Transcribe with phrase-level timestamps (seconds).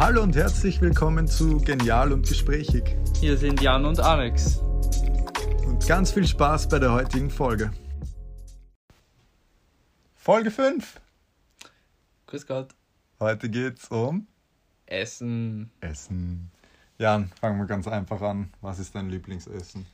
[0.00, 2.96] Hallo und herzlich willkommen zu Genial und Gesprächig.
[3.20, 4.56] Hier sind Jan und Alex.
[5.66, 7.70] Und ganz viel Spaß bei der heutigen Folge.
[10.14, 10.98] Folge 5.
[12.28, 12.74] Grüß Gott.
[13.20, 14.26] Heute geht's um
[14.86, 15.70] Essen.
[15.82, 16.50] Essen.
[16.96, 18.54] Jan, fangen wir ganz einfach an.
[18.62, 19.84] Was ist dein Lieblingsessen?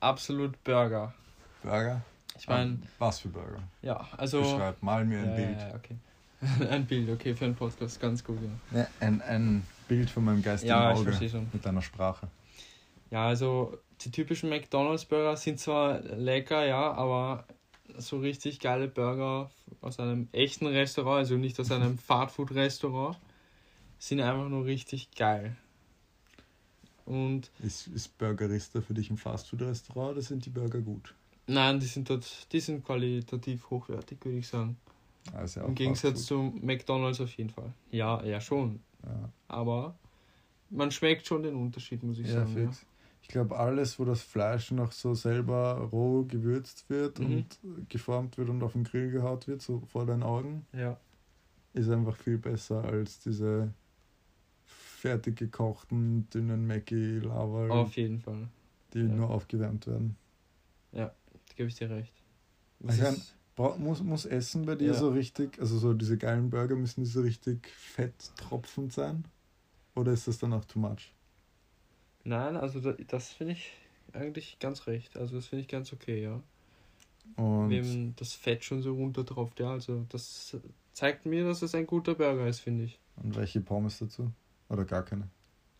[0.00, 1.12] Absolut Burger.
[1.62, 2.00] Burger?
[2.38, 3.60] Ich meine, Was für Burger?
[3.82, 4.40] ja, also.
[4.40, 5.74] Beschreib mal mir ein ja, Bild.
[5.74, 5.96] Okay.
[6.70, 8.38] ein Bild, okay, für einen Podcast, ganz gut,
[8.72, 8.80] ja.
[8.80, 11.16] Ja, ein, ein Bild von meinem geistigen Ja, Auge
[11.52, 12.28] mit deiner Sprache.
[13.10, 17.46] Ja, also die typischen McDonalds-Burger sind zwar lecker, ja, aber
[17.98, 23.18] so richtig geile Burger aus einem echten Restaurant, also nicht aus einem Fastfood-Restaurant,
[23.98, 25.56] sind einfach nur richtig geil.
[27.04, 31.14] Und Ist, ist Burgerista für dich ein Fastfood-Restaurant oder sind die Burger gut?
[31.46, 34.76] nein, die sind dort, die sind qualitativ hochwertig, würde ich sagen.
[35.32, 37.72] Also ja Im Gegensatz zu McDonalds auf jeden Fall.
[37.90, 38.80] Ja, ja schon.
[39.04, 39.30] Ja.
[39.48, 39.96] Aber
[40.70, 42.56] man schmeckt schon den Unterschied, muss ich Ja, sagen.
[42.56, 42.66] Ja.
[42.66, 42.86] fix.
[43.22, 47.44] Ich glaube, alles, wo das Fleisch noch so selber roh gewürzt wird Mhm.
[47.62, 50.98] und geformt wird und auf den Grill gehaut wird, so vor deinen Augen, ja.
[51.72, 53.72] ist einfach viel besser als diese
[54.64, 58.48] fertig gekochten, dünnen Mackie Lava, Auf jeden Fall.
[58.92, 59.04] die ja.
[59.06, 60.16] nur aufgewärmt werden.
[60.92, 61.12] Da
[61.56, 62.12] gebe ich dir recht.
[62.80, 63.10] Ich Das Bra
[63.56, 64.98] muss, muss Essen bei dir Ja.
[64.98, 69.28] so richtig, also so diese geilen Burger, müssen die so richtig fetttropfend sein?
[69.96, 71.14] Oder ist das dann auch too much?
[72.24, 73.72] nein, also da, das finde ich
[74.12, 75.16] eigentlich ganz recht.
[75.16, 76.42] Also das finde ich ganz okay, ja.
[77.36, 79.70] Und Wem das Fett schon so runtertropft, ja.
[79.72, 80.56] Also das
[80.92, 82.98] zeigt mir, dass es ein guter Burger ist, finde ich.
[83.16, 84.30] Und welche Pommes dazu?
[84.68, 85.28] Oder gar keine?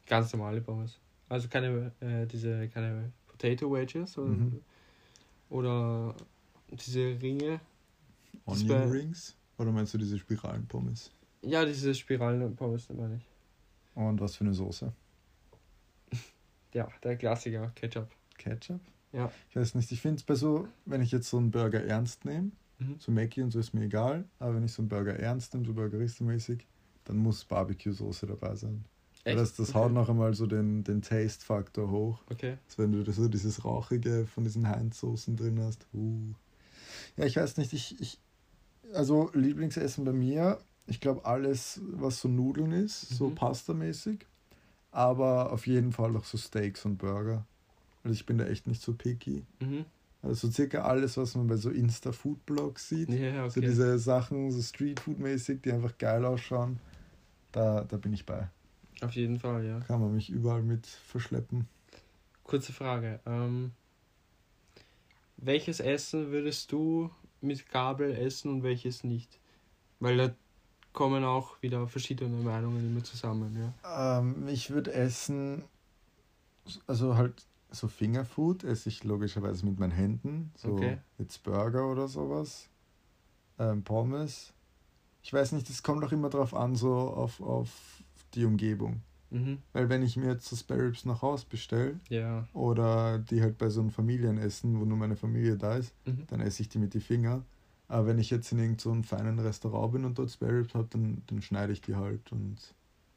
[0.07, 0.99] Ganz normale Pommes.
[1.29, 4.61] Also keine, äh, diese, keine Potato Wedges oder, Mhm.
[5.51, 6.15] oder
[6.73, 7.61] diese Ringe.
[8.47, 9.37] Onion Rings?
[9.59, 11.11] Oder meinst du diese Spiralenpommes?
[11.45, 13.27] Ja, diese Spiralen-Pommes, meine ich.
[13.95, 14.93] Und was für eine Soße?
[16.75, 18.09] Ja, der Klassiker, Ketchup.
[18.39, 18.81] Ketchup?
[19.13, 19.31] Ja.
[19.51, 22.25] Ich weiß nicht, ich finde es bei so, wenn ich jetzt so einen Burger ernst
[22.25, 22.97] nehme, Mhm.
[22.99, 25.67] so Mackie und so ist mir egal, aber wenn ich so einen Burger ernst nehme,
[25.67, 26.67] so Burgerista-mäßig,
[27.05, 28.87] dann muss Barbecue-Soße dabei sein.
[29.25, 29.79] Weil das, das Okay.
[29.79, 32.23] haut noch einmal so den, den Taste-Faktor hoch.
[32.31, 32.57] Okay.
[32.65, 35.87] Als wenn du so dieses Rauchige von diesen Heinz-Soßen drin hast.
[35.93, 36.33] Uh.
[37.17, 38.19] Ja, ich weiß nicht, ich, ich
[38.95, 43.35] also Lieblingsessen bei mir, ich glaube alles, was so Nudeln ist, so Mhm.
[43.35, 44.27] Pasta-mäßig,
[44.91, 47.47] aber auf jeden Fall auch so Steaks und Burger.
[48.05, 49.47] Also ich bin da echt nicht so picky.
[49.61, 49.85] Mhm.
[50.23, 53.09] Also so circa alles, was man bei so Insta-Food-Blogs sieht.
[53.09, 53.61] So okay.
[53.61, 56.79] diese Sachen, so Street-Food-mäßig, die einfach geil ausschauen.
[57.51, 58.49] Da, da bin ich bei.
[59.01, 59.81] Auf jeden Fall, ja.
[59.81, 61.67] Kann man mich überall mit verschleppen.
[62.45, 63.21] Kurze Frage.
[63.27, 63.73] Ähm,
[65.43, 67.11] welches Essen würdest du
[67.41, 69.41] mit Gabel essen und welches nicht?
[69.99, 70.35] Weil da
[70.93, 74.19] kommen auch wieder verschiedene Meinungen immer zusammen, ja.
[74.19, 75.65] Ähm, ich würde essen,
[76.87, 80.53] also halt so Fingerfood esse ich logischerweise mit meinen Händen.
[80.57, 80.99] So Okay.
[81.19, 82.69] jetzt Burger oder sowas.
[83.59, 84.53] Ähm, Pommes.
[85.23, 88.03] Ich weiß nicht, es kommt auch immer drauf an, so auf, auf
[88.35, 89.03] die Umgebung.
[89.33, 89.59] Mhm.
[89.73, 92.47] Weil wenn ich mir jetzt so Spare Ribs nach Haus bestelle Ja.
[92.53, 96.25] oder die halt bei so einem Familienessen, wo nur meine Familie da ist, Mhm.
[96.29, 97.43] dann esse ich die mit die Finger.
[97.89, 100.75] Aber wenn ich jetzt in irgendeinem so einem feinen Restaurant bin und dort Spare Ribs
[100.75, 102.57] habe, dann, dann schneide ich die halt und,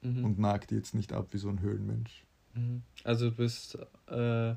[0.02, 0.24] Mhm.
[0.26, 2.26] und nag die jetzt nicht ab wie so ein Höhlenmensch.
[2.54, 2.82] Mhm.
[3.04, 3.78] Also du bist
[4.08, 4.56] äh,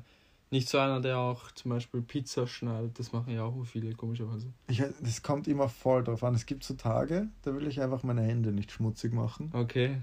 [0.51, 2.97] nicht so einer, der auch zum Beispiel Pizza schneidet.
[2.99, 4.51] Das machen ja auch viele, komischerweise.
[4.67, 6.33] Ich, das kommt immer voll drauf an.
[6.35, 9.49] Es gibt so Tage, da will ich einfach meine Hände nicht schmutzig machen.
[9.53, 9.97] Okay.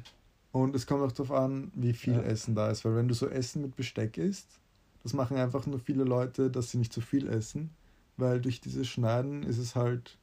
[0.63, 2.23] Und es kommt auch darauf an, wie viel Ja.
[2.23, 2.85] Essen da ist.
[2.85, 4.59] Weil wenn du so Essen mit Besteck isst,
[5.03, 7.71] das machen einfach nur viele Leute, dass sie nicht so viel essen.
[8.17, 10.19] Weil durch dieses Schneiden ist es halt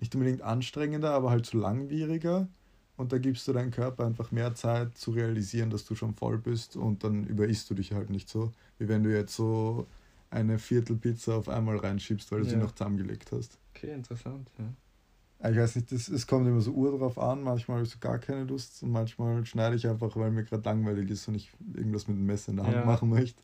[0.00, 2.48] nicht unbedingt anstrengender, aber halt so langwieriger.
[2.96, 6.38] Und da gibst du deinem Körper einfach mehr Zeit zu realisieren, dass du schon voll
[6.38, 9.86] bist und dann überisst du dich halt nicht so, wie wenn du jetzt so
[10.30, 12.58] eine Viertelpizza auf einmal reinschiebst, weil du sie Ja.
[12.58, 13.58] noch zusammengelegt hast.
[13.74, 14.50] Okay, interessant.
[14.58, 14.64] Ja.
[15.40, 17.42] Ich weiß nicht, das, es kommt immer so Uhr drauf an.
[17.42, 20.62] Manchmal habe ich so gar keine Lust und manchmal schneide ich einfach, weil mir gerade
[20.64, 22.84] langweilig ist und ich irgendwas mit dem Messer in der Hand Ja.
[22.84, 23.42] machen möchte.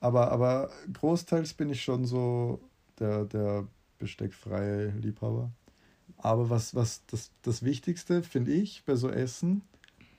[0.00, 2.60] Aber, aber großteils bin ich schon so
[2.98, 3.66] der, der
[3.98, 5.52] besteckfreie Liebhaber.
[6.16, 9.62] Aber was, was das, das Wichtigste, finde ich, bei so Essen,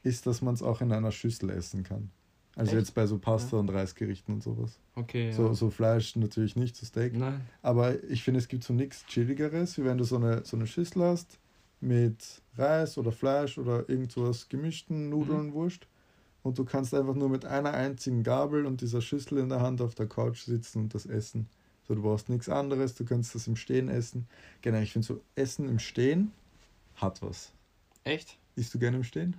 [0.04, 2.12] ist, dass man es auch in einer Schüssel essen kann.
[2.56, 2.80] Also Echt?
[2.80, 4.80] jetzt bei so Pasta und Reisgerichten und sowas.
[4.96, 5.30] Okay.
[5.30, 5.34] Ja.
[5.34, 7.16] So, so Fleisch natürlich nicht, so Steak.
[7.16, 7.42] Nein.
[7.62, 10.68] Aber ich finde, es gibt so nichts Chilligeres, wie wenn du so eine, so eine
[10.68, 11.40] Schüssel hast
[11.82, 15.88] mit Reis oder Fleisch oder irgendwas gemischten Nudeln, Wurst.
[16.44, 19.82] Und du kannst einfach nur mit einer einzigen Gabel und dieser Schüssel in der Hand
[19.82, 21.48] auf der Couch sitzen und das essen.
[21.88, 24.28] So, du brauchst nichts anderes, du kannst das im Stehen essen.
[24.62, 26.32] Genau, ich finde so Essen im Stehen
[26.96, 27.52] hat was.
[28.04, 28.38] Echt?
[28.56, 29.38] Isst du gerne im Stehen?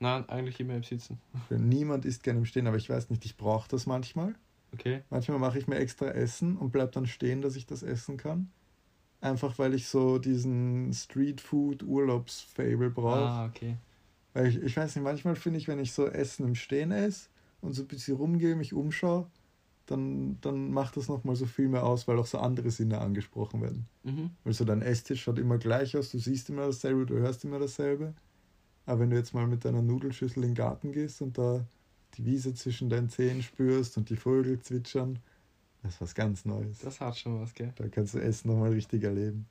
[0.00, 1.20] Nein, eigentlich immer im Sitzen.
[1.50, 4.34] Niemand isst gerne im Stehen, aber ich weiß nicht, ich brauche das manchmal.
[4.72, 5.02] Okay.
[5.10, 8.50] Manchmal mache ich mir extra Essen und bleib dann stehen, dass ich das essen kann.
[9.20, 13.30] Einfach weil ich so diesen Street-Food-Urlaubs-Fable brauche.
[13.30, 13.76] Ah, okay.
[14.32, 17.28] Weil ich, ich weiß nicht, manchmal finde ich, wenn ich so Essen im Stehen esse
[17.60, 19.26] und so ein bisschen rumgehe, mich umschaue,
[19.84, 23.60] dann, dann macht das nochmal so viel mehr aus, weil auch so andere Sinne angesprochen
[23.60, 23.86] werden.
[24.04, 24.30] Mhm.
[24.44, 27.58] Weil so dein Esstisch schaut immer gleich aus, du siehst immer dasselbe, du hörst immer
[27.58, 28.14] dasselbe.
[28.86, 31.64] Aber wenn du jetzt mal mit deiner Nudelschüssel in den Garten gehst und da
[32.16, 35.18] die Wiese zwischen deinen Zehen spürst und die Vögel zwitschern,
[35.82, 36.78] das ist was ganz Neues.
[36.80, 37.72] Das hat schon was, gell?
[37.76, 39.46] Da kannst du Essen nochmal richtig erleben.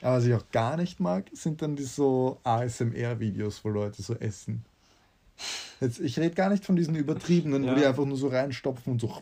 [0.00, 4.14] Aber was ich auch gar nicht mag, sind dann die so ASMR-Videos, wo Leute so
[4.14, 4.64] essen.
[5.80, 7.72] Jetzt, ich rede gar nicht von diesen übertriebenen, Ja.
[7.72, 9.14] wo die einfach nur so reinstopfen und so.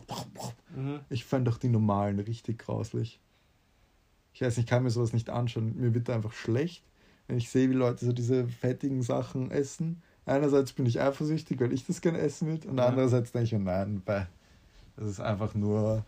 [0.75, 0.99] Mhm.
[1.09, 3.19] Ich fand doch die normalen richtig grauslich.
[4.33, 5.75] Ich weiß nicht, ich kann mir sowas nicht anschauen.
[5.77, 6.83] Mir wird da einfach schlecht,
[7.29, 10.01] wenn ich sehe, wie Leute so diese fettigen Sachen essen.
[10.25, 12.87] Einerseits bin ich eifersüchtig, weil ich das gerne essen will, und Ja.
[12.87, 14.25] andererseits denke ich mir, nein, bäh.
[14.95, 16.03] das ist einfach nur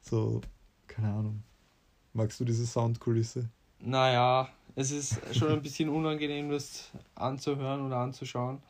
[0.00, 0.40] so,
[0.86, 1.42] keine Ahnung.
[2.12, 3.48] Magst du diese Soundkulisse?
[3.80, 8.60] Naja, es ist schon ein bisschen unangenehm, das anzuhören oder anzuschauen.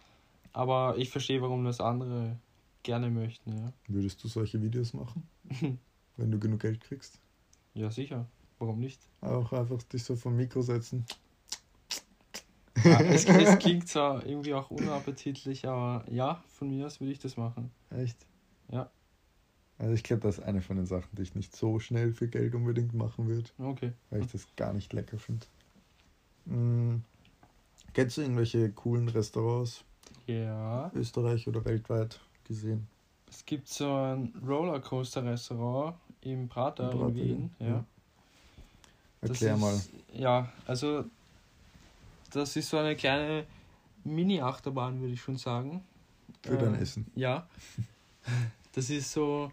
[0.55, 2.37] Aber ich verstehe, warum das andere
[2.83, 3.73] gerne möchten, ja.
[3.87, 5.29] Würdest du solche Videos machen,
[6.17, 7.21] wenn du genug Geld kriegst?
[7.75, 8.27] Ja, sicher.
[8.59, 9.00] Warum nicht?
[9.21, 11.05] Auch einfach dich so vom Mikro setzen.
[12.85, 17.19] Ja, es, es klingt zwar irgendwie auch unappetitlich, aber ja, von mir aus würde ich
[17.19, 17.71] das machen.
[17.91, 18.17] Echt?
[18.71, 18.91] Ja.
[19.79, 22.29] Also ich glaube, das ist eine von den Sachen, die ich nicht so schnell für
[22.29, 23.93] Geld unbedingt machen würde, Okay.
[24.11, 25.47] weil ich das gar nicht lecker finde.
[26.47, 27.03] Mm.
[27.93, 29.85] Kennst du irgendwelche coolen Restaurants,
[30.27, 30.91] Ja.
[30.95, 32.87] Österreich oder weltweit gesehen?
[33.29, 37.51] Es gibt so ein Rollercoaster-Restaurant im Prater Im Prater, in Wien.
[37.59, 37.67] ja.
[37.67, 37.85] Ja.
[39.23, 39.81] Erklär ist, mal.
[40.15, 41.05] Ja, also
[42.32, 43.46] das ist so eine kleine
[44.05, 45.84] Mini-Achterbahn, würde ich schon sagen.
[46.43, 47.06] Für dein Äh, Essen.
[47.14, 47.49] Ja.
[48.75, 49.52] Das ist so,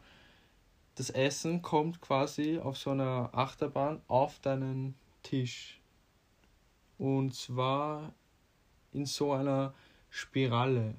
[0.96, 5.82] das Essen kommt quasi auf so einer Achterbahn auf deinen Tisch.
[6.98, 8.14] Und zwar
[8.94, 9.74] in so einer
[10.10, 10.96] Spirale.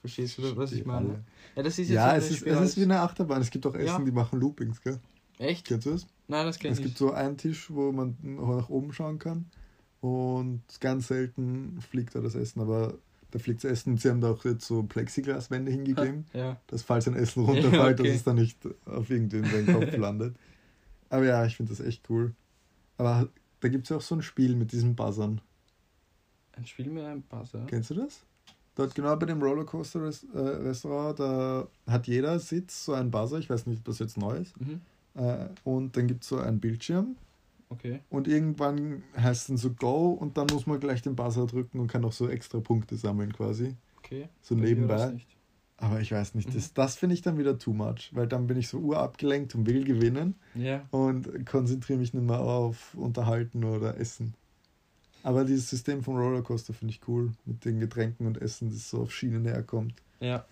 [0.00, 1.24] Verstehst du, was ich meine?
[1.56, 3.42] Ja, das ist jetzt Ja, so es ist, es ist wie eine Achterbahn.
[3.42, 4.04] Es gibt auch Essen, Ja.
[4.04, 4.98] die machen Loopings, gell?
[5.38, 5.66] Echt?
[5.66, 6.06] Kennst du das?
[6.26, 6.98] Nein, das kenne Es ich gibt nicht.
[6.98, 9.50] so einen Tisch, wo man nach oben schauen kann.
[10.00, 12.94] Und ganz selten fliegt da das Essen, aber
[13.30, 13.96] da fliegt das Essen.
[13.96, 16.56] Sie haben da auch jetzt so Plexiglaswände hingegeben, Ja.
[16.68, 18.08] dass falls ein Essen runterfällt, okay.
[18.08, 20.34] dass es dann nicht auf irgendwen Kopf landet.
[21.10, 22.34] Aber ja, ich finde das echt cool.
[22.96, 23.28] Aber
[23.60, 25.40] da gibt es ja auch so ein Spiel mit diesen Buzzern.
[26.52, 27.64] Ein Spiel mit einem Buzzer.
[27.66, 28.20] Kennst du das?
[28.74, 33.38] Dort genau bei dem Rollercoaster-Restaurant, da hat jeder Sitz so einen Buzzer.
[33.38, 34.60] Ich weiß nicht, ob das jetzt neu ist.
[34.60, 34.80] Mhm.
[35.14, 37.16] Äh, Und dann gibt es so einen Bildschirm.
[37.70, 38.00] Okay.
[38.08, 41.80] Und irgendwann heißt es dann so Go und dann muss man gleich den Buzzer drücken
[41.80, 43.76] und kann auch so extra Punkte sammeln quasi.
[43.98, 44.28] Okay.
[44.40, 45.16] So Bei das nebenbei.
[45.76, 46.54] Aber ich weiß nicht, Mhm.
[46.54, 49.66] das, das finde ich dann wieder too much, weil dann bin ich so urabgelenkt und
[49.66, 50.84] will gewinnen Ja.
[50.90, 54.34] und konzentriere mich nicht mehr auf Unterhalten oder Essen.
[55.22, 59.02] Aber dieses System vom Rollercoaster finde ich cool, mit den Getränken und Essen, das so
[59.02, 59.94] auf Schienen herkommt.
[60.20, 60.44] Ja.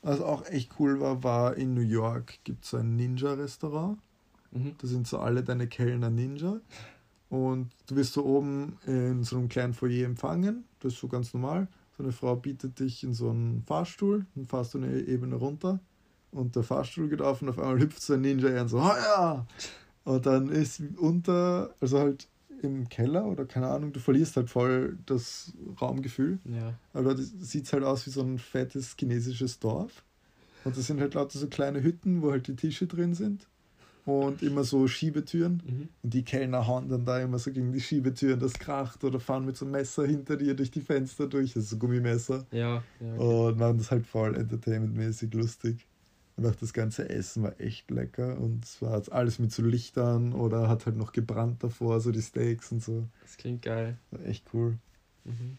[0.00, 3.98] Was auch echt cool war, war in New York gibt es ein Ninja-Restaurant.
[4.52, 4.74] Mhm.
[4.78, 6.60] Da sind so alle deine Kellner Ninja.
[7.28, 10.64] Und du wirst so oben in so einem kleinen Foyer empfangen.
[10.80, 11.68] Das ist so ganz normal.
[11.96, 14.26] So eine Frau bietet dich in so einen Fahrstuhl.
[14.34, 15.80] Dann fahrst du eine Ebene runter.
[16.30, 18.96] Und der Fahrstuhl geht auf und auf einmal hüpft so ein Ninja und so, "Ha,
[18.98, 19.46] ja!
[20.04, 22.28] Und dann ist unter, also halt
[22.62, 26.38] im Keller oder keine Ahnung, du verlierst halt voll das Raumgefühl.
[26.44, 26.74] Ja.
[26.92, 30.04] Aber da sieht es halt aus wie so ein fettes chinesisches Dorf.
[30.64, 33.48] Und das sind halt lauter so kleine Hütten, wo halt die Tische drin sind.
[34.04, 35.62] Und immer so Schiebetüren.
[35.64, 35.88] Mhm.
[36.02, 39.04] Und die Kellner hauen dann da immer so gegen die Schiebetüren, das kracht.
[39.04, 41.54] Oder fahren mit so einem Messer hinter dir durch die Fenster durch.
[41.54, 42.44] Das ist so Gummimesser.
[42.50, 42.82] Ja.
[43.00, 43.18] ja okay.
[43.18, 45.86] Und machen das halt voll entertainmentmäßig lustig.
[46.36, 48.38] Und auch das ganze Essen war echt lecker.
[48.38, 52.22] Und es war alles mit so Lichtern oder hat halt noch gebrannt davor, so die
[52.22, 53.06] Steaks und so.
[53.22, 53.98] Das klingt geil.
[54.10, 54.78] War echt cool.
[55.24, 55.58] Mhm.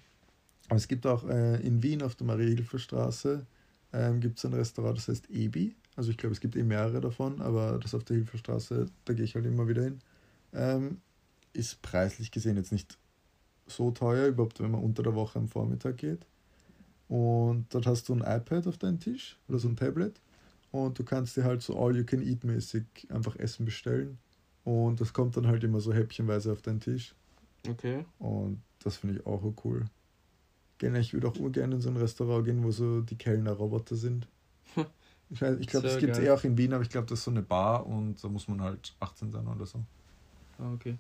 [0.68, 3.46] Aber es gibt auch äh, in Wien auf der Marie-Hilfer-Straße
[3.94, 5.76] ähm, gibt es ein Restaurant, das heißt Ebi.
[5.96, 9.26] Also ich glaube, es gibt eh mehrere davon, aber das auf der Hilferstraße, da gehe
[9.26, 10.00] ich halt immer wieder hin.
[10.54, 11.02] Ähm,
[11.54, 12.98] ist preislich gesehen jetzt nicht
[13.68, 16.26] so teuer, überhaupt wenn man unter der Woche am Vormittag geht.
[17.08, 20.20] Und dort hast du ein iPad auf deinem Tisch oder so ein Tablet
[20.72, 24.18] und du kannst dir halt so all-you-can-eat-mäßig einfach Essen bestellen.
[24.64, 27.14] Und das kommt dann halt immer so häppchenweise auf deinen Tisch.
[27.70, 28.06] Okay.
[28.18, 29.86] Und das finde ich auch cool.
[30.80, 33.96] Gerne, ich würde auch urgerne in so ein Restaurant gehen, wo so die Kellner Roboter
[33.96, 34.28] sind.
[35.30, 37.20] Ich, weiß- ich glaube, das gibt es eh auch in Wien, aber ich glaube, das
[37.20, 39.80] ist so eine Bar und da muss man halt 18 sein oder so.
[40.60, 40.98] Ah, okay.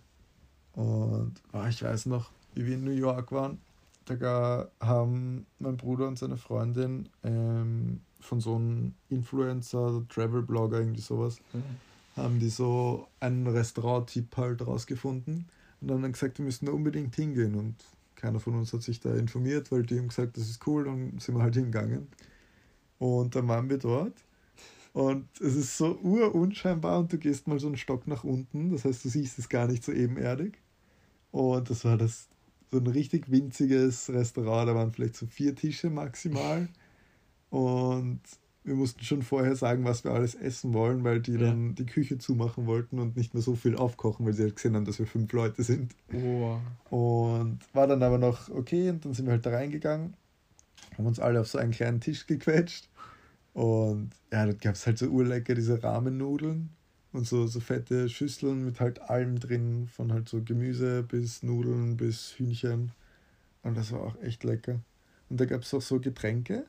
[0.74, 3.60] Und ah, ich weiß noch, wie wir in New York waren
[4.06, 11.39] da haben mein Bruder und seine Freundin ähm, von so einem Influencer, Travel-Blogger, irgendwie sowas,
[11.53, 11.63] mhm.
[12.15, 15.46] haben die so einen Restaurant-Tipp halt rausgefunden
[15.82, 17.75] und dann haben gesagt, wir müssen da unbedingt hingehen und
[18.15, 21.20] keiner von uns hat sich da informiert, weil die haben gesagt, das ist cool, dann
[21.20, 22.08] sind wir halt hingegangen.
[23.00, 24.14] Und dann waren wir dort
[24.94, 28.86] und es ist so urunscheinbar und du gehst mal so einen Stock nach unten, das
[28.86, 30.62] heißt, du siehst es gar nicht so ebenerdig.
[31.32, 32.30] Und das war das
[32.72, 36.70] so ein richtig winziges Restaurant, da waren vielleicht so vier Tische maximal.
[37.50, 38.22] Und
[38.64, 41.40] wir mussten schon vorher sagen, was wir alles essen wollen, weil die ja.
[41.40, 44.76] dann die Küche zumachen wollten und nicht mehr so viel aufkochen, weil sie halt gesehen
[44.76, 45.96] haben, dass wir fünf Leute sind.
[46.14, 46.60] Oh.
[46.96, 50.14] Und war dann aber noch okay und dann sind wir halt da reingegangen,
[50.98, 52.90] haben uns alle auf so einen kleinen Tisch gequetscht
[53.54, 56.70] und ja, da gab es halt so urlecker diese Rahmennudeln
[57.12, 61.96] und so, so fette Schüsseln mit halt allem drin, von halt so Gemüse bis Nudeln
[61.96, 62.92] bis Hühnchen.
[63.62, 64.80] Und das war auch echt lecker.
[65.30, 66.66] Und da gab es auch so Getränke,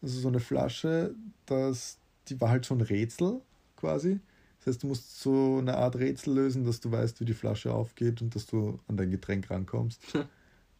[0.00, 1.14] also so eine Flasche,
[1.46, 3.40] das, die war halt so ein Rätsel
[3.76, 4.20] quasi.
[4.58, 7.72] Das heißt, du musst so eine Art Rätsel lösen, dass du weißt, wie die Flasche
[7.72, 10.00] aufgeht und dass du an dein Getränk rankommst.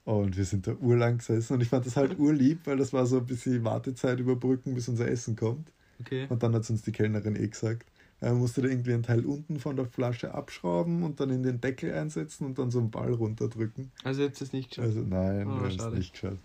[0.08, 3.04] und wir sind da urlang gesessen und ich fand das halt urlieb, weil das war
[3.04, 5.70] so ein bisschen Wartezeit überbrücken, bis unser Essen kommt.
[6.00, 6.26] Okay.
[6.30, 7.84] Und dann hat uns die Kellnerin eh gesagt,
[8.18, 11.60] er musste da irgendwie einen Teil unten von der Flasche abschrauben und dann in den
[11.60, 13.92] Deckel einsetzen und dann so einen Ball runterdrücken.
[14.02, 14.88] Also jetzt es nicht geschafft?
[14.88, 16.38] Also nein, oh, wir haben es nicht geschafft.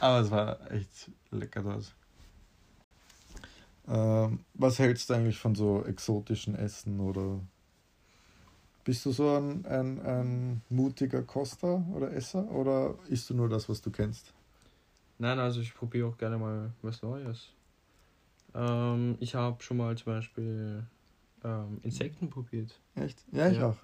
[0.00, 1.94] Aber es war echt lecker dort.
[3.86, 7.38] Ähm, was hältst du eigentlich von so exotischen Essen oder
[8.84, 13.68] bist du so ein, ein, ein mutiger Koster oder Esser oder isst du nur das,
[13.68, 14.32] was du kennst?
[15.18, 17.52] Nein, also ich probiere auch gerne mal was Neues.
[18.54, 20.84] Ähm, ich habe schon mal zum Beispiel
[21.44, 22.78] ähm, Insekten probiert.
[22.94, 23.24] Echt?
[23.32, 23.68] Ja, ich ja.
[23.70, 23.76] auch.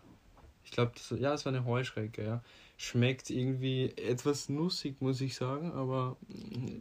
[0.65, 2.43] Ich glaube, ja, es war eine Heuschrecke, ja.
[2.77, 6.17] Schmeckt irgendwie etwas nussig, muss ich sagen, aber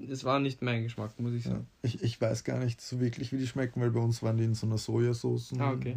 [0.10, 1.68] es war nicht mein Geschmack, muss ich sagen.
[1.84, 1.90] Ja.
[1.90, 4.44] Ich, ich weiß gar nicht so wirklich, wie die schmecken, weil bei uns waren die
[4.44, 5.62] in so einer Sojasauce-Mischung.
[5.62, 5.96] Ah, okay.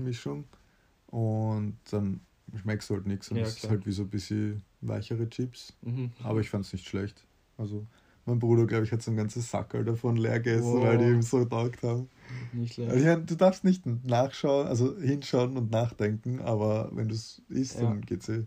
[1.10, 2.20] Und dann
[2.54, 5.74] schmeckst du halt nichts und es ja, ist halt wie so ein bisschen weichere Chips.
[5.82, 6.12] Mhm.
[6.22, 7.24] Aber ich fand es nicht schlecht.
[7.56, 7.86] Also
[8.28, 10.84] mein Bruder, glaube ich, hat so ein ganzes Sackerl davon leer gegessen, wow.
[10.84, 12.08] weil die ihm so taugt haben.
[12.52, 12.90] Nicht schlecht.
[12.90, 17.76] Also, ja, du darfst nicht nachschauen, also hinschauen und nachdenken, aber wenn du es isst,
[17.76, 17.82] ja.
[17.82, 18.44] dann geht's eh.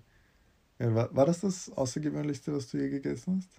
[0.79, 3.49] Ja, war, war das das Außergewöhnlichste, was du je gegessen hast?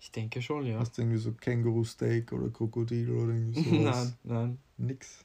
[0.00, 0.78] Ich denke schon, ja.
[0.78, 4.16] Hast du irgendwie so Känguru-Steak oder Krokodil oder irgendwie sowas?
[4.22, 4.58] nein, nein.
[4.76, 5.24] Nix.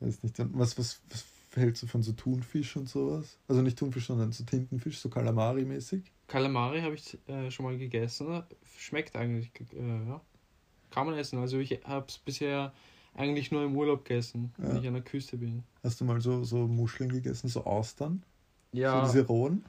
[0.00, 0.38] Weiß nicht.
[0.52, 1.24] Was, was, was
[1.56, 3.38] hältst du von so Thunfisch und sowas?
[3.48, 6.02] Also nicht Thunfisch, sondern so Tintenfisch, so Kalamari-mäßig?
[6.26, 8.42] Kalamari habe ich äh, schon mal gegessen.
[8.78, 10.20] Schmeckt eigentlich, äh, ja.
[10.90, 11.38] Kann man essen.
[11.38, 12.72] Also ich habe es bisher
[13.14, 14.68] eigentlich nur im Urlaub gegessen, ja.
[14.68, 15.64] wenn ich an der Küste bin.
[15.82, 18.22] Hast du mal so, so Muscheln gegessen, so Austern?
[18.72, 19.06] Ja.
[19.06, 19.64] So diese rohen?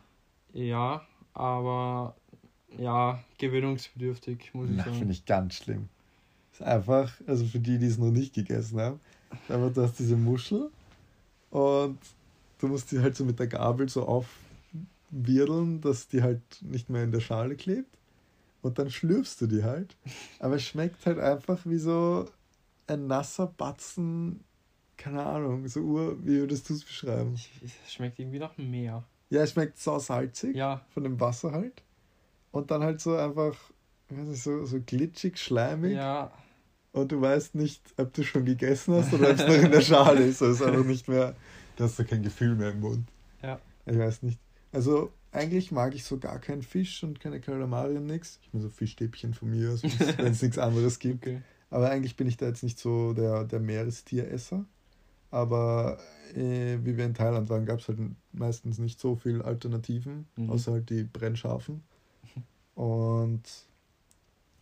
[0.54, 2.16] Ja, aber
[2.78, 4.98] ja, gewöhnungsbedürftig, muss ich Na, sagen.
[4.98, 5.90] finde ich ganz schlimm.
[6.52, 9.00] Ist einfach, also für die, die es noch nicht gegessen haben,
[9.50, 10.70] aber du hast diese Muschel
[11.56, 12.00] und
[12.60, 14.28] du musst die halt so mit der Gabel so auf
[15.10, 17.98] wirdeln, dass die halt nicht mehr in der Schale klebt.
[18.62, 19.96] Und dann schlürfst du die halt.
[20.40, 22.26] Aber es schmeckt halt einfach wie so
[22.88, 24.44] ein nasser Batzen,
[24.98, 27.36] keine Ahnung, so ur, wie würdest du es beschreiben?
[27.64, 29.06] Es schmeckt irgendwie nach Meer.
[29.30, 30.58] Ja, es schmeckt so salzig.
[30.58, 30.82] Ja.
[30.94, 31.84] Von dem Wasser halt.
[32.52, 33.56] Und dann halt so einfach,
[34.10, 35.94] ich weiß nicht, so, so glitschig, schleimig.
[35.94, 36.34] Ja.
[36.96, 39.82] Und du weißt nicht, ob du schon gegessen hast oder ob es noch in der
[39.82, 40.42] Schale ist.
[40.42, 41.36] Also es ist einfach nicht mehr,
[41.76, 43.10] du hast da kein Gefühl mehr im Mund.
[43.44, 43.60] Ja.
[43.86, 44.40] Ich weiß nicht.
[44.72, 48.40] Also eigentlich mag ich so gar keinen Fisch und keine Kalamari und nichts.
[48.44, 49.78] Ich meine so Fischstäbchen von mir
[50.18, 51.28] wenn es nichts anderes gibt.
[51.28, 51.42] Okay.
[51.70, 54.64] Aber eigentlich bin ich da jetzt nicht so der, der Meerestieresser.
[55.32, 56.00] Aber
[56.34, 58.00] äh, wie wir in Thailand waren, gab es halt
[58.32, 60.50] meistens nicht so viele Alternativen, mhm.
[60.50, 61.84] außer halt die brennscharfen.
[62.76, 63.44] Und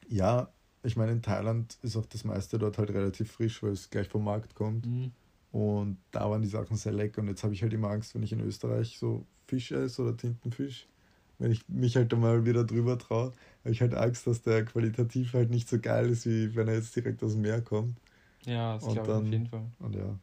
[0.07, 0.49] ja,
[0.83, 4.07] ich meine, in Thailand ist auch das meiste dort halt relativ frisch, weil es gleich
[4.07, 4.85] vom Markt kommt.
[4.85, 5.11] Mhm.
[5.51, 7.21] Und da waren die Sachen sehr lecker.
[7.21, 10.17] Und jetzt habe ich halt immer Angst, wenn ich in Österreich so Fisch esse oder
[10.17, 10.87] Tintenfisch,
[11.39, 15.33] wenn ich mich halt einmal wieder drüber traue, habe ich halt Angst, dass der qualitativ
[15.33, 17.97] halt nicht so geil ist, wie wenn er jetzt direkt aus dem Meer kommt.
[18.45, 19.65] Ja, das glaube ich auf jeden Fall.
[19.79, 20.17] Und ja.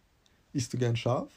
[0.53, 1.31] Isst du gern scharf?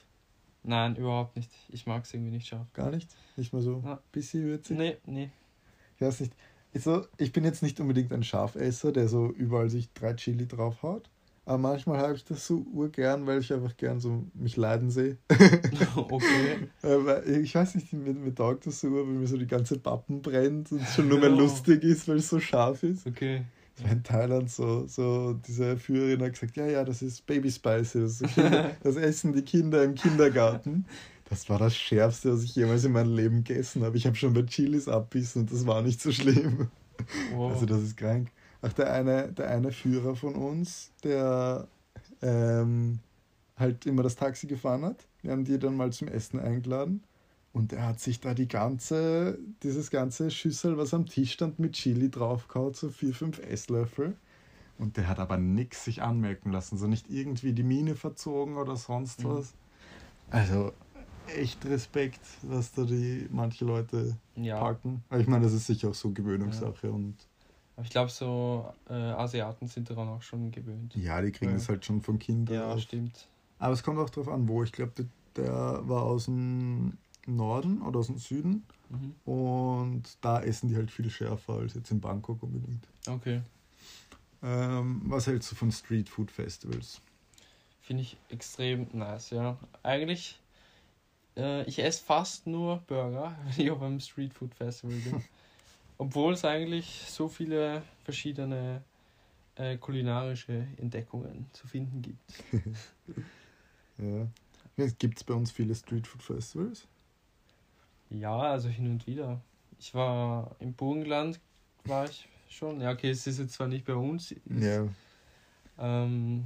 [0.64, 1.52] Nein, überhaupt nicht.
[1.70, 2.66] Ich mag es irgendwie nicht scharf.
[2.74, 3.10] Gar nicht?
[3.36, 4.78] Nicht mal so ein bisschen würzig?
[4.78, 5.30] Nee, nee.
[5.96, 6.34] Ich weiß nicht.
[6.74, 11.10] Also, ich bin jetzt nicht unbedingt ein Schafesser, der so überall sich drei Chili draufhaut.
[11.46, 15.18] Aber manchmal habe ich das so urgern, weil ich einfach gern so mich leiden sehe.
[15.96, 16.70] okay.
[17.42, 20.72] ich weiß nicht, mir, mir taugt das so, wenn mir so die ganze Pappen brennt
[20.72, 21.40] und es schon nur mehr oh.
[21.40, 23.06] lustig ist, weil es so scharf ist.
[23.06, 23.44] Okay.
[23.76, 27.52] Das war in Thailand so, so diese Führerin hat gesagt, ja, ja, das ist Baby
[27.52, 28.26] Spice, das, so
[28.84, 30.86] das essen die Kinder im Kindergarten.
[31.30, 33.98] Das war das Schärfste, was ich jemals in meinem Leben gegessen habe.
[33.98, 36.70] Ich habe schon bei Chilis abbissen und das war nicht so schlimm.
[37.34, 37.54] Wow.
[37.54, 38.30] Also das ist krank.
[38.62, 41.68] Ach, der eine, der eine Führer von uns, der
[42.22, 43.00] ähm,
[43.58, 45.06] halt immer das Taxi gefahren hat.
[45.22, 47.04] Wir haben die dann mal zum Essen eingeladen.
[47.52, 51.74] Und er hat sich da die ganze, dieses ganze Schüssel, was am Tisch stand, mit
[51.74, 54.16] Chili draufgehauen, so vier, fünf Esslöffel.
[54.80, 58.76] Und der hat aber nichts sich anmerken lassen, so nicht irgendwie die Mine verzogen oder
[58.76, 59.30] sonst mhm.
[59.30, 59.54] was.
[60.32, 60.74] Also
[61.28, 64.60] echt Respekt, was da die manche Leute ja.
[64.60, 65.04] packen.
[65.10, 66.94] Aber ich meine, das ist sicher auch so Gewöhnungssache ja.
[66.94, 67.16] und
[67.82, 70.96] ich glaube, so äh, Asiaten sind daran auch schon gewöhnt.
[70.96, 71.58] Ja, die kriegen ja.
[71.58, 72.56] das halt schon von Kindern.
[72.56, 72.82] Ja, auf.
[72.82, 73.28] stimmt.
[73.58, 74.64] Aber es kommt auch darauf an, wo.
[74.64, 78.64] Ich glaube, der, der, war aus dem Norden oder aus dem Süden.
[78.90, 79.16] Mhm.
[79.26, 82.88] Und da essen die halt viel schärfer als jetzt in Bangkok unbedingt.
[83.08, 83.42] Okay.
[84.44, 87.02] Ähm, was hältst du von Street Food Festivals?
[87.82, 89.58] Finde ich extrem nice, ja.
[89.82, 90.40] Eigentlich,
[91.38, 95.24] äh, ich esse fast nur Burger, wenn ich auf einem Street Food Festival bin.
[95.98, 98.84] Obwohl es eigentlich so viele verschiedene
[99.56, 102.44] äh, kulinarische Entdeckungen zu finden gibt.
[103.98, 104.28] ja.
[104.98, 106.88] Gibt es bei uns viele Street Food Festivals?
[108.10, 109.40] Ja, also hin und wieder.
[109.80, 111.40] Ich war im Burgenland,
[111.86, 112.82] war ich schon.
[112.82, 114.34] Ja, okay, es ist jetzt zwar nicht bei uns.
[114.50, 114.88] ja.
[115.80, 116.46] Ähm,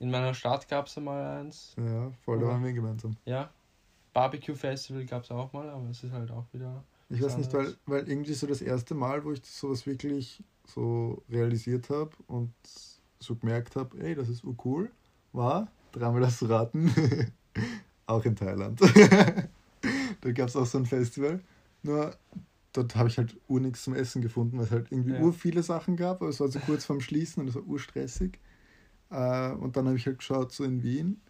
[0.00, 1.74] in meiner Stadt gab es einmal eins.
[1.76, 3.16] Ja, voll, da waren wir gemeinsam.
[3.24, 3.50] Ja.
[4.14, 6.82] Barbecue Festival gab es auch mal, aber es ist halt auch wieder.
[7.10, 11.22] Ich weiß nicht, weil, weil irgendwie so das erste Mal, wo ich sowas wirklich so
[11.28, 12.54] realisiert habe und
[13.18, 14.90] so gemerkt habe, ey, das ist cool,
[15.32, 16.90] war, dreimal das raten,
[18.06, 18.80] auch in Thailand.
[20.20, 21.40] da gab es auch so ein Festival.
[21.82, 22.16] Nur
[22.72, 25.20] dort habe ich halt ur nichts zum Essen gefunden, weil es halt irgendwie ja.
[25.20, 28.38] ur viele Sachen gab, aber es war so kurz vorm Schließen und es war urstressig.
[29.10, 31.20] Äh, und dann habe ich halt geschaut, so in Wien.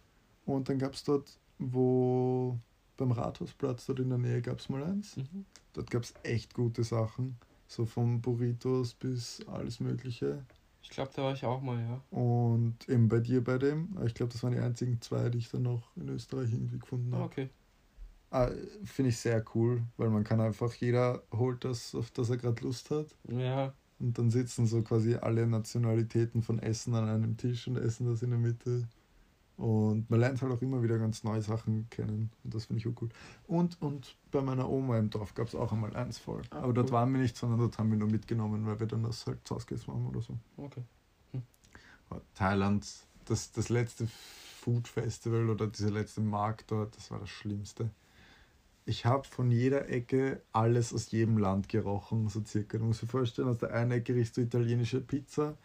[0.45, 2.57] Und dann gab es dort, wo
[2.97, 5.17] beim Rathausplatz dort in der Nähe gab es mal eins.
[5.17, 5.45] Mhm.
[5.73, 7.37] Dort gab es echt gute Sachen.
[7.67, 10.45] So von Burritos bis alles Mögliche.
[10.81, 12.01] Ich glaube, da war ich auch mal, ja.
[12.11, 13.97] Und eben bei dir bei dem.
[14.05, 17.13] Ich glaube, das waren die einzigen zwei, die ich dann noch in Österreich irgendwie gefunden
[17.13, 17.23] habe.
[17.23, 17.49] Okay.
[18.29, 18.51] Ah,
[18.83, 22.61] Finde ich sehr cool, weil man kann einfach, jeder holt das, auf das er gerade
[22.63, 23.07] Lust hat.
[23.27, 23.73] Ja.
[23.97, 28.21] Und dann sitzen so quasi alle Nationalitäten von Essen an einem Tisch und essen das
[28.21, 28.87] in der Mitte.
[29.57, 32.29] Und man lernt halt auch immer wieder ganz neue Sachen kennen.
[32.43, 33.09] Und das finde ich auch cool.
[33.47, 36.41] Und, und bei meiner Oma im Dorf gab es auch einmal eins voll.
[36.49, 36.73] Ah, Aber cool.
[36.73, 39.47] dort waren wir nicht, sondern dort haben wir nur mitgenommen, weil wir dann das halt
[39.47, 40.37] zu Hause gegessen haben oder so.
[40.57, 40.83] Okay.
[41.31, 41.43] Hm.
[42.33, 42.85] Thailand,
[43.25, 47.91] das, das letzte Food Festival oder dieser letzte Markt dort, das war das Schlimmste
[48.85, 52.77] ich habe von jeder Ecke alles aus jedem Land gerochen, so circa.
[52.77, 55.57] Du musst dir vorstellen, aus der einen Ecke riechst du italienische Pizza,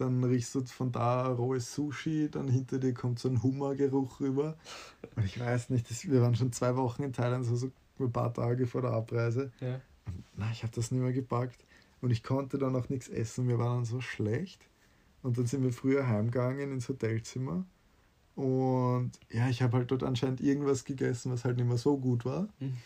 [0.00, 4.56] dann riechst du von da rohes Sushi, dann hinter dir kommt so ein Hummergeruch rüber.
[5.16, 8.12] Und ich weiß nicht, das, wir waren schon zwei Wochen in Thailand, so, so ein
[8.12, 9.50] paar Tage vor der Abreise.
[9.60, 9.80] Ja.
[10.06, 11.64] Und, na, ich habe das nicht mehr gepackt.
[12.00, 14.68] Und ich konnte dann auch nichts essen, wir waren dann so schlecht.
[15.22, 17.64] Und dann sind wir früher heimgegangen ins Hotelzimmer
[18.38, 22.24] und ja, ich habe halt dort anscheinend irgendwas gegessen, was halt nicht mehr so gut
[22.24, 22.46] war.
[22.60, 22.76] Mhm.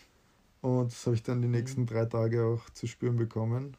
[0.61, 1.85] Und das habe ich dann die nächsten mhm.
[1.85, 3.77] drei Tage auch zu spüren bekommen.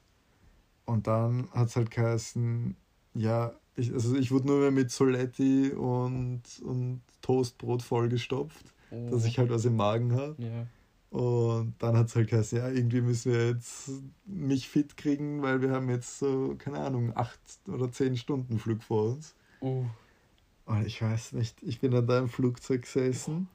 [0.84, 2.76] Und dann hat es halt geheißen,
[3.14, 9.10] ja, ich, also ich wurde nur mehr mit Soletti und, und Toastbrot vollgestopft, oh.
[9.10, 10.36] dass ich halt was im Magen habe.
[10.38, 10.66] Ja.
[11.16, 13.88] Und dann hat es halt geheißen, ja, irgendwie müssen wir jetzt
[14.26, 18.82] mich fit kriegen, weil wir haben jetzt so, keine Ahnung, acht oder zehn Stunden Flug
[18.82, 19.34] vor uns.
[19.60, 19.84] Oh.
[20.66, 23.48] Und ich weiß nicht, ich bin an da im Flugzeug gesessen.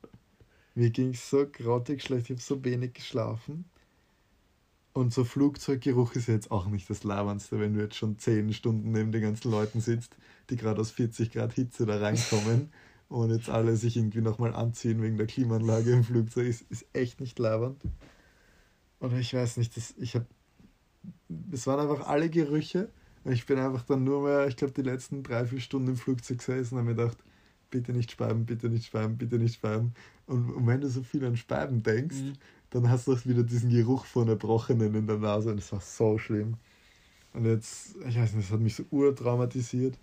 [0.76, 3.66] Mir ging es so grautig schlecht, ich habe so wenig geschlafen.
[4.94, 8.92] Und so Flugzeuggeruch ist jetzt auch nicht das Labernste, wenn du jetzt schon 10 Stunden
[8.92, 10.18] neben den ganzen Leuten sitzt,
[10.50, 12.72] die gerade aus 40 Grad Hitze da reinkommen
[13.08, 16.48] und jetzt alle sich irgendwie nochmal anziehen wegen der Klimaanlage im Flugzeug.
[16.48, 17.82] Ist, ist echt nicht labernd.
[19.00, 20.26] Und ich weiß nicht, das, ich habe.
[21.52, 22.90] Es waren einfach alle Gerüche
[23.26, 26.40] ich bin einfach dann nur mehr, ich glaube, die letzten drei, vier Stunden im Flugzeug
[26.40, 27.18] gesessen und habe mir gedacht,
[27.70, 29.94] bitte nicht speiben, bitte nicht speiben, bitte nicht speiben.
[30.26, 32.34] Und, und wenn du so viel an Speiben denkst, mhm.
[32.72, 35.82] Dann hast du auch wieder diesen Geruch von Erbrochenen in der Nase und das war
[35.82, 36.58] so schlimm.
[37.34, 39.98] Und jetzt, ich weiß nicht, das hat mich so urtraumatisiert.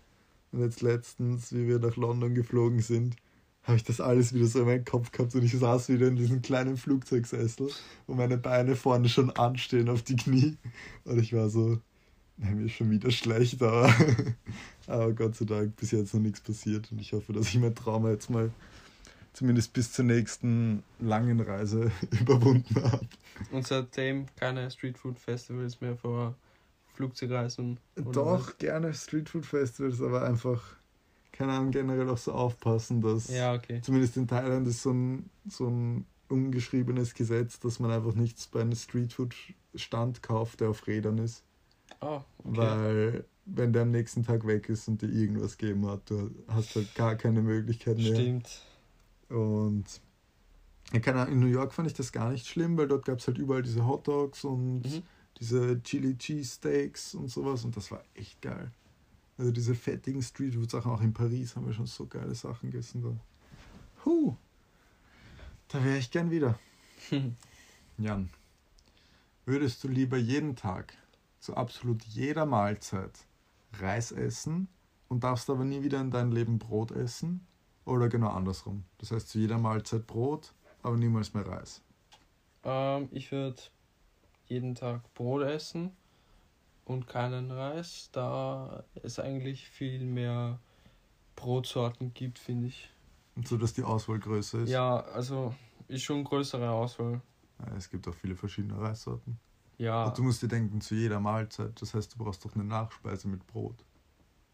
[0.52, 3.16] Und jetzt letztens, wie wir nach London geflogen sind,
[3.64, 6.14] habe ich das alles wieder so in meinem Kopf gehabt und ich saß wieder in
[6.16, 7.68] diesem kleinen Flugzeugsessel
[8.06, 10.56] und meine Beine vorne schon anstehen auf die Knie.
[11.04, 11.78] Und ich war so,
[12.36, 13.92] mir ist schon wieder schlecht, aber,
[14.86, 17.74] aber Gott sei Dank bis jetzt noch nichts passiert und ich hoffe, dass ich mein
[17.74, 18.52] Trauma jetzt mal
[19.36, 23.06] zumindest bis zur nächsten langen Reise überwunden habe.
[23.52, 26.34] Und seitdem keine Streetfood Festivals mehr vor
[26.94, 27.78] Flugzeugreisen?
[27.96, 28.58] Doch, was?
[28.58, 30.62] gerne Streetfood Festivals, aber einfach,
[31.32, 33.82] keine Ahnung, generell auch so aufpassen, dass ja, okay.
[33.82, 38.62] zumindest in Thailand ist so ein, so ein ungeschriebenes Gesetz, dass man einfach nichts bei
[38.62, 39.34] einem Streetfood
[39.74, 41.44] Stand kauft, der auf Rädern ist.
[42.00, 42.56] Oh, okay.
[42.56, 46.74] Weil, wenn der am nächsten Tag weg ist und dir irgendwas gegeben hat, du hast
[46.74, 48.14] halt gar keine Möglichkeit mehr.
[48.14, 48.62] Stimmt.
[49.28, 49.84] Und
[50.92, 53.62] in New York fand ich das gar nicht schlimm, weil dort gab es halt überall
[53.62, 55.02] diese Hot Dogs und mhm.
[55.40, 58.70] diese Chili Cheese Steaks und sowas und das war echt geil.
[59.38, 63.16] Also diese fettigen Streetfood-Sachen, auch in Paris haben wir schon so geile Sachen gegessen da.
[64.04, 64.36] Huh.
[65.68, 66.58] Da wäre ich gern wieder.
[67.98, 68.30] Jan,
[69.44, 70.96] würdest du lieber jeden Tag
[71.40, 73.26] zu absolut jeder Mahlzeit
[73.72, 74.68] Reis essen
[75.08, 77.46] und darfst aber nie wieder in deinem Leben Brot essen?
[77.86, 78.84] Oder genau andersrum?
[78.98, 81.80] Das heißt zu jeder Mahlzeit Brot, aber niemals mehr Reis.
[82.64, 83.62] Ähm, ich würde
[84.46, 85.92] jeden Tag Brot essen
[86.84, 90.58] und keinen Reis, da es eigentlich viel mehr
[91.36, 92.90] Brotsorten gibt, finde ich.
[93.36, 94.70] Und so, dass die Auswahl größer ist?
[94.70, 95.54] Ja, also
[95.86, 97.20] ist schon größere Auswahl.
[97.60, 99.38] Ja, es gibt auch viele verschiedene Reissorten.
[99.78, 100.06] Ja.
[100.06, 103.28] Und du musst dir denken, zu jeder Mahlzeit, das heißt, du brauchst doch eine Nachspeise
[103.28, 103.84] mit Brot.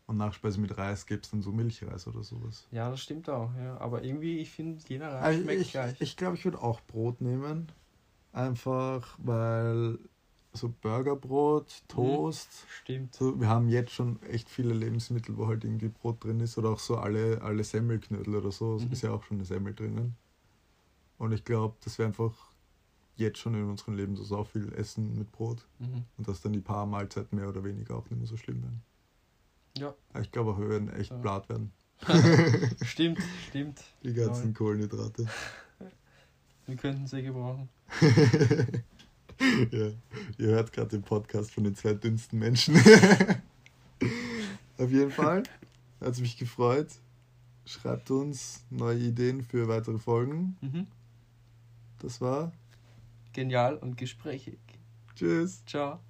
[0.06, 2.66] Und Nachspeise mit Reis gibt es dann so Milchreis oder sowas.
[2.70, 3.78] Ja, das stimmt auch, ja.
[3.78, 6.00] Aber irgendwie, ich finde, jeder Reis schmeckt ich, gleich.
[6.00, 7.70] Ich glaube, ich würde auch Brot nehmen.
[8.32, 9.98] Einfach, weil
[10.52, 11.88] so Burgerbrot, mhm.
[11.88, 12.48] Toast.
[12.48, 13.14] Mhm, stimmt.
[13.14, 16.58] So, wir haben jetzt schon echt viele Lebensmittel, wo halt irgendwie Brot drin ist.
[16.58, 18.78] Oder auch so alle, alle Semmelknödel oder so.
[18.78, 18.92] Mhm.
[18.92, 20.16] Ist ja auch schon eine Semmel drinnen.
[21.18, 22.52] Und ich glaube, das wäre einfach
[23.16, 25.66] jetzt schon in unserem Leben so, so viel Essen mit Brot.
[25.78, 26.04] Mhm.
[26.16, 28.82] Und dass dann die paar Mahlzeiten mehr oder weniger auch nicht mehr so schlimm werden.
[29.78, 29.94] Ja.
[30.20, 31.16] Ich glaube werden echt ja.
[31.16, 31.72] blatt werden.
[32.82, 33.80] stimmt, stimmt.
[34.02, 34.54] Die ganzen Nein.
[34.54, 35.26] Kohlenhydrate.
[36.66, 37.68] Wir könnten sie gebrauchen.
[39.70, 39.90] ja,
[40.38, 42.76] ihr hört gerade den Podcast von den zwei dünnsten Menschen.
[44.78, 45.42] Auf jeden Fall
[46.00, 46.88] hat es mich gefreut.
[47.64, 50.56] Schreibt uns neue Ideen für weitere Folgen.
[50.60, 50.86] Mhm.
[52.00, 52.52] Das war
[53.32, 54.58] genial und gesprächig.
[55.14, 55.64] Tschüss.
[55.66, 56.00] Ciao.